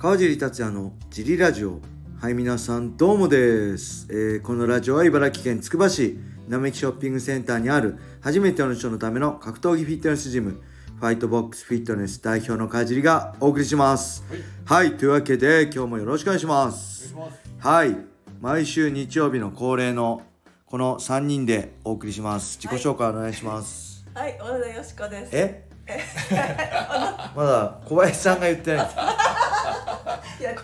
[0.00, 1.78] 川尻達也のジリラジオ。
[2.18, 6.18] はい皆さんどうもです、えーこのラジオは茨城県つくば市
[6.48, 10.62] 並木ショッピングセンターにある初めての人のための格闘技フィットネスジム
[10.98, 14.24] ファイトボックスフィットネス代表の川尻がお送りします。
[14.64, 17.14] はい、というわけで今日もよろしくお願いします。
[17.58, 17.94] はい
[18.40, 20.22] 毎週日曜日の恒例の
[20.64, 22.58] この3人でお送りします。
[22.58, 25.36] 自己紹介お願いします、はい、小田よしこです。
[25.36, 25.66] え？
[27.36, 29.29] まだ小林さんが言ってない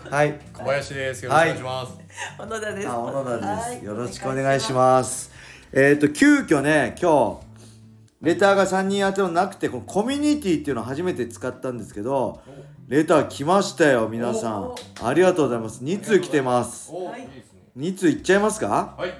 [0.09, 1.23] はい小林です。
[1.23, 1.93] よろしくお願いします。
[2.39, 2.87] 小野田です。
[2.87, 5.31] あ、小野田です、はいよろしくお願いします。
[5.71, 12.41] えっ、と、急遽ね、今日、レターが3人宛てのなくて、このコミュニティっていうのを初めて使ったんですけど、
[12.87, 14.75] レター来ましたよ、皆さんお。
[15.03, 15.83] ありがとうございます。
[15.83, 16.89] 2通来てます。
[16.91, 17.59] お、はいいいですね。
[17.77, 18.95] 2通いっちゃいますか？
[18.97, 19.13] はい。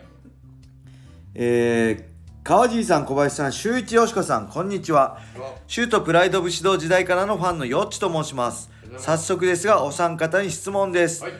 [1.35, 5.19] えー、川尻さん、小林さん、周一よしこさん、こんにちは。
[5.67, 8.71] シュートプライド武士道時代からのファンのよっちと申します。
[8.97, 11.23] 早速ですが、お三方に質問です。
[11.23, 11.33] はい。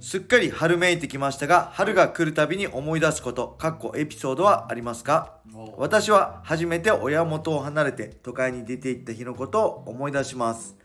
[0.00, 5.38] すっかり春めいてきましたが春が来るたびに思い出すことかっこエピソードはありますか？
[5.54, 5.76] お。
[5.78, 10.76] 私は初めて親元を離れて都会に出て行った日のことを思い出します、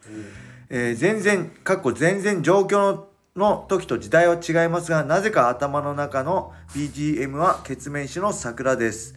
[0.70, 9.16] えー全然かっこ全然状況の時と時代は違いますがなぜか頭の中の BGM は血面師の桜です。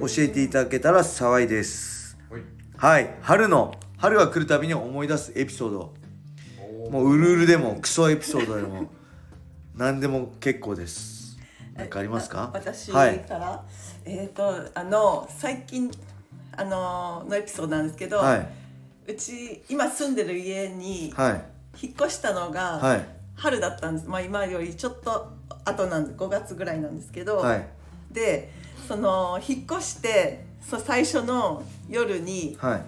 [0.00, 2.16] お教えていただけたら幸いです。
[2.30, 2.42] はい。
[2.76, 3.14] はい。
[3.22, 5.80] 春の春が来るたびに思い出すエピソード。
[5.80, 6.01] お
[6.92, 8.90] もううるうるでもクソエピソードでも
[9.74, 11.38] 何でも結構です。
[11.74, 12.50] 何かありますか？
[12.52, 13.64] 私はいから、
[14.04, 15.90] えっ、と、あの、最近。
[16.54, 18.46] あののエピソードなんですけど、はい
[19.08, 21.44] うち今住んでる家にはい
[21.82, 25.32] 引っ越したのがはい春だったんです、まあ今よりちょっと
[25.64, 27.66] 後なんで5月ぐらいなんですけど、はい
[28.10, 28.52] で
[28.86, 32.82] その引っ越してその最初の夜にはい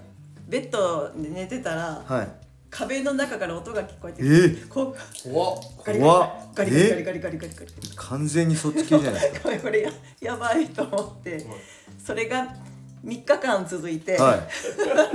[0.47, 2.44] ベッドで寝てたら、はい。
[2.75, 4.27] 壁の中から音が聞こえてえ？
[4.27, 5.33] ーこう。
[5.33, 5.59] 怖っ。
[5.85, 6.31] ガリ怖っ。
[6.55, 7.73] ガリガリガリガリガリガリガリ。
[7.95, 9.91] 完全にそっち系じゃないですこれ これや
[10.21, 11.47] やばいと思って。
[12.05, 12.53] それが
[13.05, 14.25] 3日間続いて、か。
[14.25, 14.41] はい。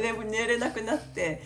[0.00, 1.42] 寝寝れなくなって。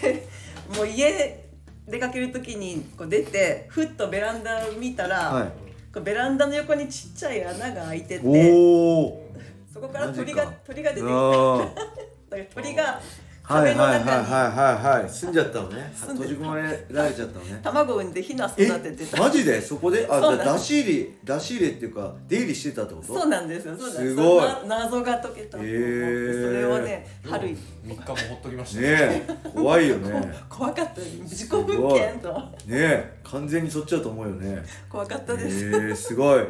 [0.00, 0.28] で
[0.76, 1.44] もう家
[1.88, 5.48] 出かける時にこう出てふっとベランダを見たら、はい。
[5.92, 9.30] こうベランダの横にちっちゃい穴が開いてて。
[9.72, 12.52] そこから鳥が鳥が出てきた。
[12.62, 13.00] 鳥が
[13.50, 15.10] 壁の中にはいはいはいはいはい。
[15.10, 15.92] 住んじゃったのね。
[15.94, 17.60] 住んで閉じ込められちゃったのね。
[17.62, 19.60] 卵を産んでヒナ育えててたマジで？
[19.60, 20.06] そこで？
[20.08, 23.06] あそうなんですだ出し入れ出し入れっていうか出入りしてたってこと？
[23.14, 23.76] そうなんですよ。
[23.76, 28.80] そうなんですすごい謎が解けたと思って、へーそれをね、春三日もほっときました。
[28.82, 30.32] ねえ怖いよね。
[30.48, 31.16] 怖かったです。
[31.18, 34.62] 自己物件とねえ完全にそっちだと思うよね。
[34.88, 35.66] 怖かったです。
[35.66, 36.44] えー、すごい。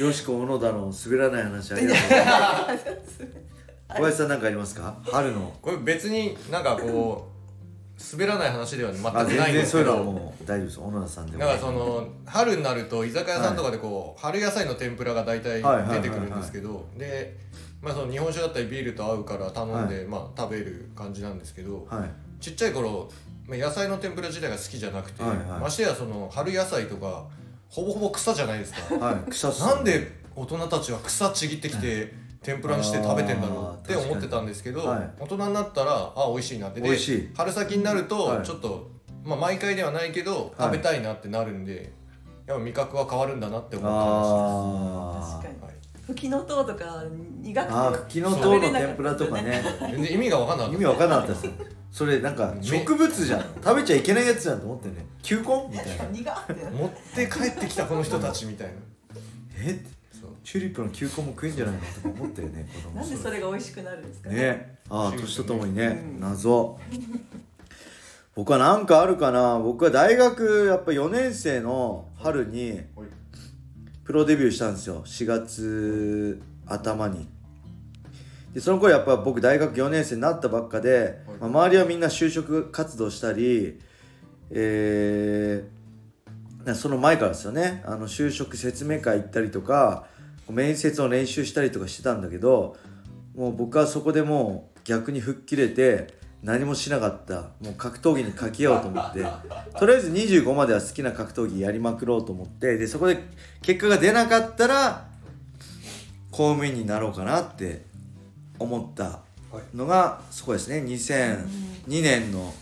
[0.00, 3.28] よしこ小野田の滑らない話ありがとうございます。
[3.88, 4.96] 小林さん何かありますか？
[5.04, 5.54] 春の。
[5.62, 10.04] これ別になんかこう滑らない話では全くあないんで然そういうのはど。
[10.04, 10.78] もう大丈夫です。
[10.78, 11.38] 小野田さんでも。
[11.38, 17.36] なんかその春になると居酒屋さんとかでこう春野菜の天ぷらが大体出てくるんですけどで
[17.80, 23.10] まあその日本酒だったりビールと合うから頼んでまあ食べる感じなんですけどはいちっちゃい頃
[23.46, 27.24] まあ野菜の天ぷら自体が好きじゃなくてはいはいましてやその春野菜とか
[27.68, 32.12] ほぼほぼ草じゃないですかはい草っすなんで大人たちは草ちぎってきて
[32.42, 35.10] 天ぷらにして食べてんだろうって思ってたんですけど、はい。
[35.18, 36.80] 大人になったらあ美味しいなって。
[36.80, 37.30] で美味しい。
[37.36, 38.08] 春先になるはい。
[38.08, 38.90] とちょっと、
[39.24, 40.68] まあ、毎回ではないけどはい。
[40.70, 41.92] 食べたいなってなるんで、
[42.46, 45.54] やっぱ味覚は変わるんだなって思ってまあ確かに。
[45.54, 45.74] した、はい、
[46.06, 47.04] フキノトウとか
[47.42, 49.62] 苦くてーあーフキノトウの天ぷらとかね。
[49.80, 50.76] 全然意味が分かんなかった。
[50.76, 51.50] 意味わかんなかったです。
[51.90, 53.40] それなんか植物じゃん。
[53.64, 55.06] 食べちゃいけないやつじゃんと思ってね。
[55.22, 56.04] 球根みたいな。
[56.04, 56.70] 苦って。
[56.70, 58.72] 持って帰ってきたこの人たちみたいな。
[59.56, 59.84] え？
[60.50, 62.94] チューリップの球根も食えんじゃないのとか思ったよね 子供。
[63.00, 64.30] なんでそれが美味しくなるんですか？
[64.30, 64.78] ね。
[64.88, 66.20] ああ年とともにね、うん。
[66.20, 66.78] 謎。
[68.34, 69.58] 僕は何かあるかな？
[69.58, 73.08] 僕は大学やっぱ4年生の春にはい。
[74.04, 75.02] プロデビューしたんですよ。
[75.04, 77.28] 4月頭に。
[78.54, 83.78] でその頃やっぱ僕大学4年生になったばっかで、まあ、周りはみんな就職活動したり
[84.50, 87.82] えーなその前からですよね。
[87.86, 90.06] あの就職説明会行ったりとか
[90.52, 92.76] 面接の練習したりとかしてたんだけど
[93.34, 97.50] もう僕はそこでもう逆に吹っ切れて何もしなかった。
[97.60, 99.24] もう格闘技にかけようと思って。
[99.76, 102.76] とりあえず25までは好きな格闘技やりまくろうと思って。
[102.76, 103.18] でそこで
[103.60, 105.08] 結果が出なかったら
[106.30, 107.84] 公務員になろうかなって
[108.58, 109.20] 思った
[109.74, 110.76] のがそこですね。
[110.78, 112.54] 2002年の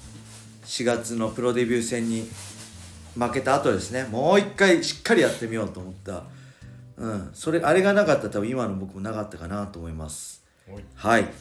[0.64, 2.28] 4月のプロデビュー戦に
[3.14, 4.04] 負けた後ですね。
[4.04, 6.24] もう一回しっかりやってみようと思った。
[6.96, 7.30] うん。
[7.32, 10.44] それあれがなかったら多分今の僕もなかったかなと思います。
[10.68, 10.84] はい。
[10.94, 11.32] はい。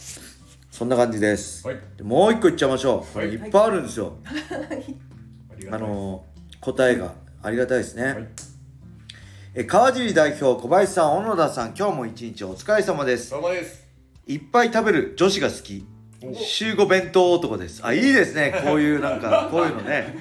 [0.72, 1.80] そんな感じです、はい。
[1.98, 3.18] でもう一個いっちゃいましょう。
[3.18, 3.30] はい。
[3.30, 5.70] いっぱいあるんですよ、ありがとうござい。
[5.72, 6.26] あの
[6.60, 7.26] 答えが。
[7.46, 8.28] ありがたいですね、はい、
[9.54, 13.36] え川尻代表小林さん小野田さん今日も一日お疲れ様です。
[14.26, 15.86] いっぱい食べる女子が好き
[16.34, 17.82] 週5弁当男です。
[17.86, 18.62] あいいですね。
[18.64, 20.16] こういうなんかこういうのね。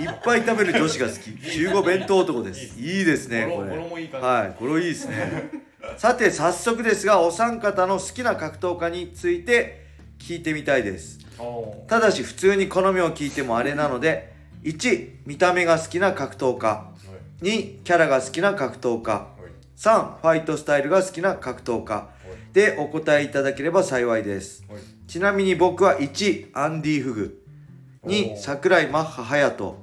[0.00, 1.50] いっぱい食べる女子が好き。
[1.50, 2.78] 週5弁当男です。
[2.78, 3.76] いいですねこれ。
[4.20, 5.50] はいこれいいですね。
[5.96, 9.86] さて早速ですがお三方の好きな格闘家について
[10.18, 11.18] 聞いてみたいです。
[11.86, 16.90] ただし普通に好みを聞いてもあれなので1見た目が好きな格闘家。
[17.42, 19.28] 2キャラが好きな格闘家。
[19.76, 22.08] 3ファイトスタイルが好きな格闘家
[22.56, 24.64] でお答えいただければ幸いです。
[25.06, 27.44] ちなみに僕は1アンディ・フグ。
[28.06, 29.76] 2桜井マッハ隼人。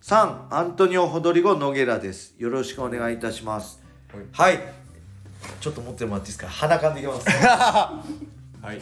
[0.00, 2.36] 3アントニオ・ホドリゴ・ノゲラです。
[2.38, 3.82] よろしくお願いいたします。
[4.30, 4.60] はい、
[5.60, 7.26] ちょっと持ってもらっていいですか鼻かんでいきます。
[7.34, 8.04] は
[8.62, 8.80] い。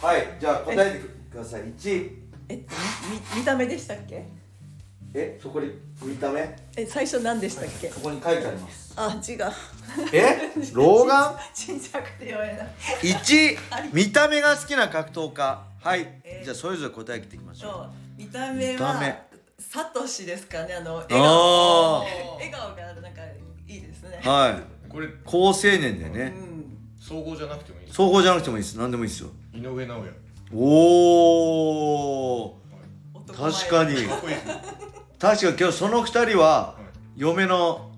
[0.00, 0.36] はい。
[0.40, 1.00] じゃあ答えて
[1.30, 1.64] ください。
[1.64, 2.10] 1
[2.48, 2.56] え
[3.34, 4.26] 見見た目でしたっけ？
[5.12, 6.56] えそこに見た目？
[6.76, 7.88] え最初何でしたっけ？
[7.88, 8.92] そこに書いてあります。
[8.96, 9.38] あ違う。
[10.12, 10.52] え？
[10.72, 11.36] 老眼？
[11.54, 12.68] ちっちゃくて読めない
[13.02, 17.88] 1見た目が好きな格闘家はい、えー、じゃあそれぞれ答え切っていきましょ
[18.18, 19.16] う見た目は
[19.58, 22.00] サトシですかねあの笑顔
[22.36, 23.22] 笑顔がなんか
[23.66, 30.12] いいですねはいこれ高青年でね、うん、総合じゃなくてもいい総合じゃなくてもいいです何でもいいですよ井上尚弥
[30.52, 32.58] おお、
[33.34, 33.94] 確かに
[35.20, 36.76] 確かに今日その二人は
[37.14, 37.90] 嫁の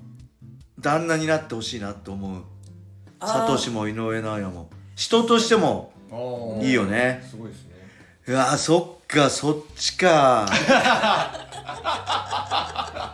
[0.81, 2.43] 旦那になってほしいなと思う。
[3.21, 4.69] サトシも井上尚弥も。
[4.97, 5.93] 人としても
[6.61, 7.25] いいよね。
[7.31, 7.75] すごいですね。
[8.27, 10.49] うわそっかそっちか。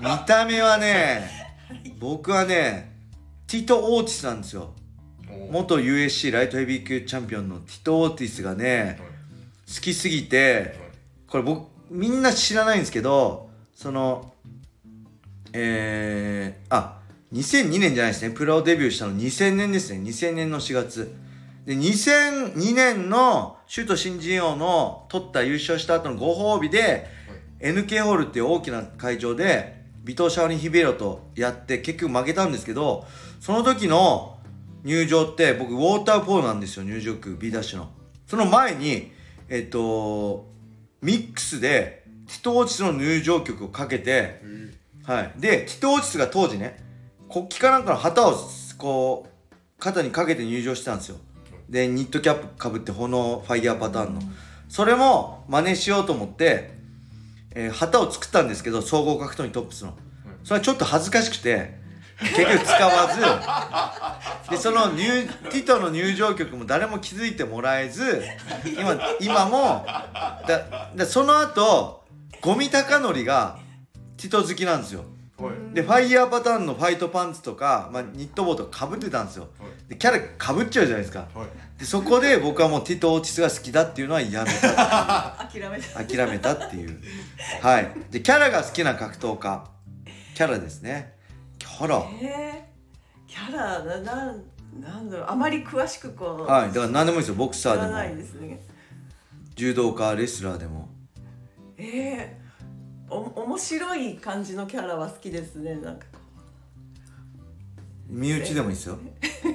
[0.00, 1.30] 見た目はね
[1.98, 2.94] 僕はね
[3.46, 4.72] ティト・オーティスなんですよ。
[5.50, 8.98] 元 USC ライトヘビー級チャンピオンのティト・オーティスがね
[9.66, 10.74] 好きすぎて
[11.26, 13.47] これ僕みんな知らないんですけど
[13.78, 14.32] その
[15.52, 16.98] えー、あ
[17.32, 18.34] 2002年じゃないですね。
[18.34, 20.00] プロデビューしたの2000年ですね。
[20.00, 21.14] 2000年の4月
[21.64, 27.06] で2002年の首都新人王の取った優勝した後のご褒美で、
[27.60, 33.06] はい、NK ホールっていう大きな会場でビトー・シャオリン・ヒベロとやって結局負けたんですけど
[33.38, 34.40] その時の
[34.82, 36.82] 入場って僕ウォーターポーなんですよ。
[36.82, 37.92] 入場曲 B ダッシュの。
[38.26, 39.12] その前に
[39.48, 40.48] えっと
[41.00, 41.97] ミックスで
[42.28, 44.40] ティト・オーチスの入場曲をかけて、
[45.04, 45.32] はい。
[45.40, 46.78] で、ティト・オーチスが当時ね、
[47.30, 48.34] 国旗かなんかの旗を
[48.78, 51.16] こう、肩にかけて入場してたんですよ。
[51.68, 54.22] で、ニットキャップかぶって炎ファイヤーパターンの。
[54.68, 56.70] それも真似しようと思って、
[57.54, 59.96] えー、旗を作ったんですけど、総合格闘技トップスの。
[60.44, 61.78] それはちょっと恥ずかしくて、
[62.20, 63.08] 結局使わ
[64.46, 68.22] ず、で、その入、ティトの入場曲も誰も気づいてもらえず、
[68.78, 72.04] 今、今も、だ、だその後、
[72.40, 73.58] ゴミ高則が
[74.16, 75.04] ティト好きなんですよ。
[75.72, 79.48] でファイヤーパターンのファイトパンツとか、まあ、ニット帽とかかぶってたんですよ。
[79.88, 81.28] でキャラかぶっちゃうじゃないですか。
[81.78, 85.48] でそこで僕はもうティト・オーティスが好きだっていうのはやめた。
[85.48, 86.04] 諦めた。
[86.04, 87.00] 諦めたっていう。
[87.62, 87.92] はい。
[88.10, 89.64] でキャラが好きな格闘家。
[90.34, 91.14] キャラですね。
[91.58, 92.04] キャラ。
[92.20, 94.34] えー、キャラなな
[94.80, 95.26] なんだろう。
[95.28, 96.50] あまり詳しくこう。
[96.50, 96.68] はい。
[96.68, 97.34] だから何でもいいですよ。
[97.36, 97.92] ボクサーでも。
[97.92, 98.60] ないですね。
[99.54, 100.88] 柔道家レスラーでも
[101.78, 106.06] えー、お面白い感じのキャラは好きですねなんか
[108.08, 108.98] 身内でもいいですよ。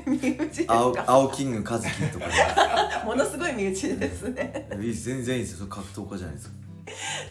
[0.06, 2.26] 身内です青青キングカズキとか
[3.04, 4.70] ものすごい身内ですね。
[4.72, 5.68] 全然いいですよ。
[5.68, 6.54] 格闘家じゃないですか。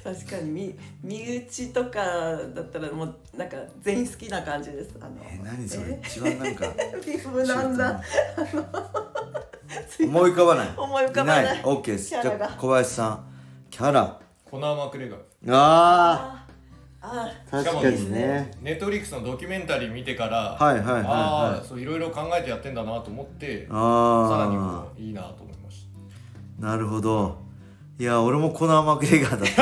[0.03, 4.91] 確かに身身内とかだったらもうなんか全員好きな感じです。
[5.01, 6.67] あのえ何それ、一番なんか
[7.05, 7.77] ピフなん。
[7.77, 8.03] だ
[10.01, 10.69] 思い浮かばない。
[10.77, 12.09] 思い浮かばないオッケーです。
[12.09, 13.25] じゃあ小林さん。
[13.71, 14.21] キャラ
[14.53, 15.21] コナー・マクレガー。
[15.49, 16.47] あ
[17.01, 18.51] あ確かにね。
[18.61, 25.87] ネットフリックスのドキュメンタリー見てからはいはいはい、はい、そういろいろ考えてやってんだなと思ってあさらにこういいなと思いまし
[26.61, 26.67] た。
[26.67, 27.39] なるほど。
[27.99, 29.55] いや俺もコナー・マクレガーだっ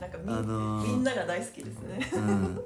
[0.00, 0.04] た。
[0.04, 2.60] なんかみ,、あのー、みんなが大好きですね、うん、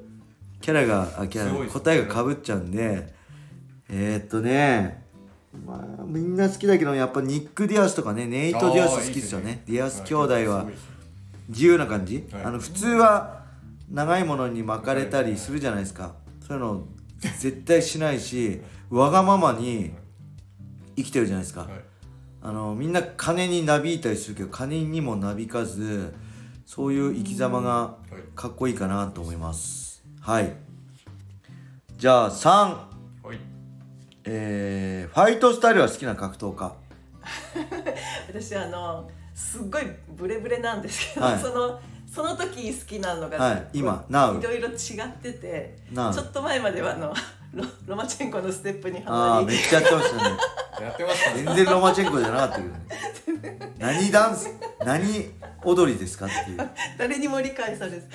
[0.62, 3.14] キャラがあキャラ、ね、答えがかぶっちゃうんで。
[3.90, 5.04] えー、っとね
[5.64, 9.62] まあみんな好きだけどやっぱニック・ディアスとかねネイト・ディアス好きですよね。
[9.66, 10.66] ディアス兄弟は
[11.48, 13.44] 自由な感じ、あの普通は
[13.90, 16.14] 長いものに巻かれたりするじゃないですか。
[16.46, 16.84] そういうの
[17.38, 18.60] 絶対しないし
[18.90, 19.92] わがままに
[20.96, 21.68] 生きてるじゃないですか、
[22.42, 26.14] あのみんな金になびいたりするけど金にもなびかず
[26.64, 27.96] そういう生き様が
[28.34, 30.04] かっこいいかなと思います。
[30.20, 30.52] はい。
[31.96, 32.95] じゃあ3
[34.26, 36.74] えー、ファイトスタイルは好きな格闘家。
[38.28, 39.82] 私あのすっごい
[40.16, 41.80] ブレブレなんですけど、はい、その
[42.12, 43.68] その時好きなのが、はい。
[43.74, 44.76] 今いろいろ違っ
[45.20, 47.14] ててちょっと前まではあの
[47.52, 49.56] ロロマチェンコのステップにあハマり。
[49.56, 50.36] あめっちゃやってましたね。
[50.80, 51.42] やってましたね。
[51.44, 53.72] 全然ロマチェンコじゃなかったけどね。
[53.78, 54.50] 何ダンス
[54.84, 55.30] 何
[55.66, 56.70] 踊りですかっていう。
[56.96, 58.08] 誰にも理解されず、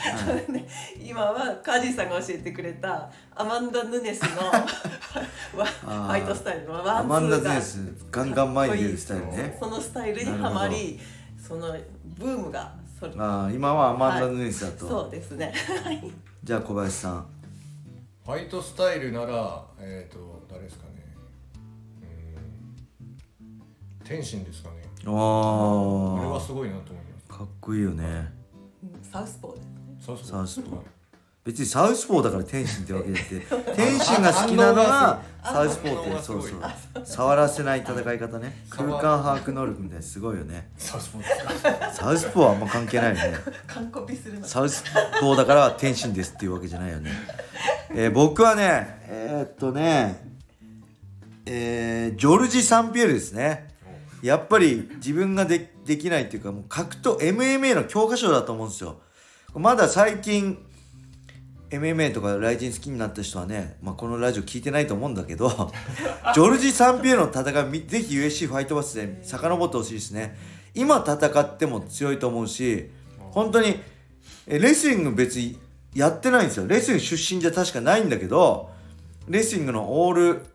[0.52, 0.68] ね、
[0.98, 4.48] 今はカージーさんが教えてくれたアマンダ・ヌネスの
[5.60, 7.80] わファイトスタイルのワアンツマンダ・ーがゼンス
[8.10, 9.58] ガンガン前に出るスタイルね。
[9.60, 11.00] そのスタイルにはまり
[11.38, 13.14] そのブームがそれ。
[13.18, 15.54] ああ今はアマンダ・ヌネスだと、そうですね。
[15.84, 16.10] はい。
[16.44, 17.26] じゃあ小林さん。
[18.24, 20.92] ファイトスタイルならえっ、と誰ですかね。
[22.02, 24.08] うーん。
[24.08, 24.76] 天心ですかね。
[25.06, 28.32] ああれはあすごいなと思いますかっこいいよね。
[28.84, 29.72] うんサウスポーですね。
[30.06, 30.76] サウスポサウスポー。
[30.76, 30.86] はい
[31.44, 36.62] 別にサウスポーだから天心ってわけじゃなくて 天心が好きなのがサウスポーってそうそう。
[37.04, 38.64] 触らせない戦い方ね。
[38.70, 40.70] 空間把握能力みたいなすごいよね。
[40.78, 41.92] サウスポーですか？
[41.94, 43.38] サウスポーはあんま関係ないよね。
[43.66, 44.84] 完コピするのサウス
[45.20, 47.10] ポーだから天心ですっていうわけじゃないよね。
[47.90, 50.24] えー僕はね、えーっとね、
[51.48, 53.71] えージョルジ・サンピエールですね。
[54.22, 59.02] やっぱり自分がでできないっていうか、もう格闘、MMA の教科書だと思うんですよ。
[59.56, 60.58] まだ最近、
[61.72, 65.50] MMA とかライジン好きになった人はね、まあ、このラジオ聞いてないと思うんだけど、
[66.36, 70.38] ジョルジ・サンピエールの戦いみ、ぜひ USC ファイトバスで遡ってほしいですね。
[70.74, 72.90] 今戦っても強いと思うし、
[73.32, 73.80] 本当に、
[74.48, 75.58] えレスリング別に
[75.96, 76.68] やってないんですよ。
[76.68, 78.70] レスリング出身じゃ確かないんだけど、
[79.28, 80.46] レスリングのオール、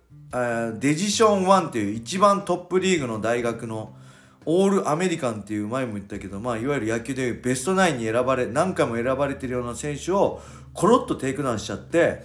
[0.79, 3.95] ディビジョン1っていう一番トップリーグの大学の
[4.45, 10.41] オールアメリカンっていう前も言ったけど、まあ、いわゆる野球でいうベストナインに選ばれ、何回も選ばれてるような選手を
[10.73, 12.23] コロッとテイクダウンしちゃって、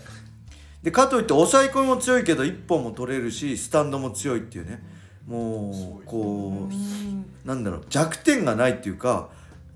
[0.83, 4.83] で、かといって抑え込みも強いけど、一本も取れるし、スタンドも強いっていうね。
[5.27, 9.29] もう、こう、なんだろう、弱点がないっていうか、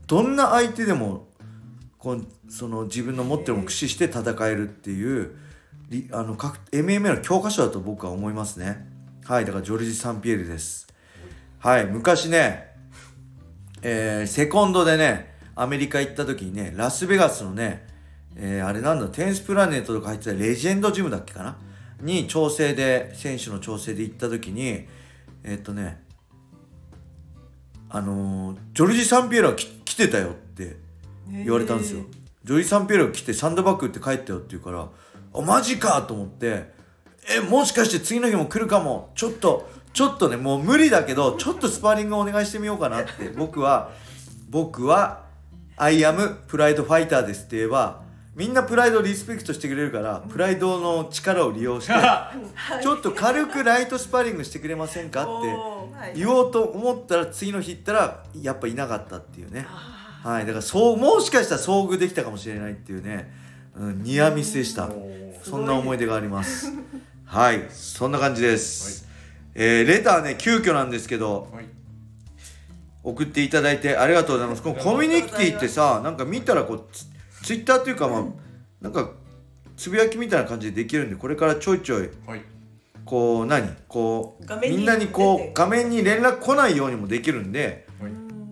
[0.08, 1.28] どんな相手でも、
[1.98, 2.18] こ
[2.50, 5.36] その自分の持ってるも駆使して戦えるっていう、
[6.12, 8.88] あの各 MMA の教科書だと僕は思いますね。
[9.26, 10.88] はい、だからジョルジ・サンピエールです。
[11.60, 12.76] はい、昔ね、
[13.82, 17.88] えーセコンドでね、アメリカ行った時にね、ラスベガスのね、
[18.36, 21.58] えーあれなんだ、テンスプラネットとか入ってたレジェンドジムだっけかな？
[22.02, 24.88] に調整で、選手の調整で行った時に、
[25.44, 26.04] えーっとね、
[27.90, 30.78] あのージョルジ・サンピエールはき来てたよって
[31.32, 32.02] 言われたんですよ。
[32.44, 34.88] ジョルジ・サンピエールが来てサンドバッグ打って帰ったよって言うから、
[35.38, 36.74] あ、マジかと思って、
[37.38, 39.12] え、もしかして次の日も来るかも。
[39.16, 43.30] ちょっと、ちょっとね、もう無理だけど、ちょっとスパーリングお願いしてみようかなって。
[43.36, 43.92] 僕は、
[44.50, 45.26] 僕は、
[45.78, 48.04] アイアムプライドファイターですって言えば、
[48.36, 51.94] みんなプライドをリスペクトしてくれるから、プライドの力を利用して、
[52.84, 55.26] ちょっと軽くライトスパーリングしてくれませんかっ
[56.14, 59.66] て言おうと思ったら次の日行ったらやっぱいなかったっていうね。
[60.24, 60.46] はい。
[60.46, 63.32] だからそうもしかしたら遭遇できたかもしれないっていうね、
[63.78, 64.90] うん、ニアミスでした。
[65.44, 66.72] そんな思い出があります。
[67.26, 69.08] はいそんな感じです、
[69.56, 71.66] えーレターね急遽なんですけどはい。
[73.04, 74.64] 送っていただいてありがとうございます。
[74.64, 77.06] このコミュニティってさなんか見たらこうツ
[77.44, 78.24] ツイッターっていうかまあ
[78.82, 79.12] なんか
[79.76, 82.42] つぶやきみたいな感じでできるんでこれからちょいちょいはい。
[83.04, 83.70] こう何？
[83.88, 87.86] こう画面にみんなにこう画面に連絡来ないようにもできるんで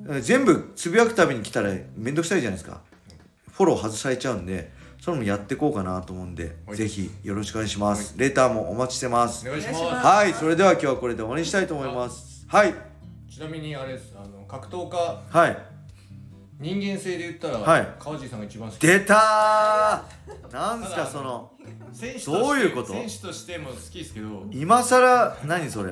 [0.06, 0.22] はい。
[0.22, 2.82] 全部つぶやくたびに来たらめんどくさいじゃないですか。
[3.52, 4.72] フォロー外されちゃうんで
[5.04, 6.78] それもやっていこうかなと思うんで、はい。
[6.78, 9.46] ぜひよろしくお願いします、レターもお待ちしてます。
[9.46, 9.84] お願いします。
[9.84, 12.46] はいそれでは今日はこれで終わりにしたいと思います。
[12.48, 12.74] はい。
[13.30, 14.16] ちなみにあれです。
[14.16, 15.22] あの格闘家。
[15.30, 15.58] はい。
[16.58, 17.88] 人間性で言ったら、はい。
[18.00, 18.80] 川地さんが一番好き。
[18.80, 20.54] 出たー。
[20.54, 21.52] なんすかその
[21.92, 22.94] 選手どういうこと？
[22.94, 24.46] 選手としても好きですけど。
[24.52, 25.92] 今さら何それ？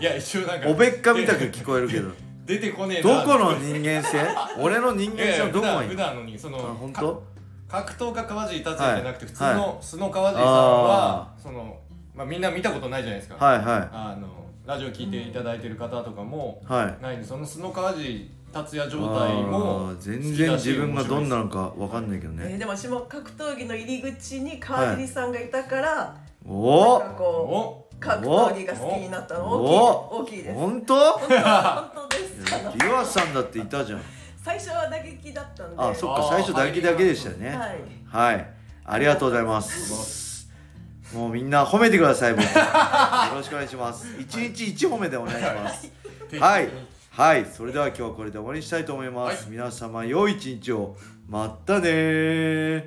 [0.00, 2.12] いや一応なんかおべっかみたく聞こえるけど。
[2.46, 3.24] 出てこねえな。
[3.24, 4.24] どこの人間性？
[4.60, 7.37] 俺の人間性のどこがいい段普段のにそあのか本当？
[7.68, 11.78] 格闘家川尻達也じゃなくてはい普通の素の川尻さんはその
[12.14, 13.44] まあみんな見たことないじゃないですか。
[13.44, 14.26] はいはあの
[14.66, 17.02] ラジオ聞いていただいてる方とかもいはい。
[17.02, 22.44] ないんでその素の川尻達也状態も全然自分がどんなのかわかんないけどね。
[22.50, 30.54] えーでも私も格闘技の入り口に川尻さんがいたから、おなんかこおう格闘技が好きになったのお大きい大きいです。
[30.54, 30.94] 本当？
[30.94, 32.54] 本当本当です。
[32.54, 34.02] あのビワさんだっていたじゃん
[34.48, 35.76] 最初は打撃だったんで。
[35.76, 37.50] あそっか最初だけだけでしたよね。
[37.50, 37.80] はい。
[38.06, 38.50] はい。
[38.82, 40.48] ありがとうございます。
[41.12, 42.44] もうみんな褒めてください僕。
[42.44, 42.48] よ
[43.34, 44.06] ろしくお願いします。
[44.18, 45.92] 一日一褒めでお願いします。
[46.40, 46.68] はい。
[47.10, 47.44] はい。
[47.44, 50.96] それでは今日はこれで終わりにしたいと思います、皆様良い一日を。
[51.28, 52.84] またねー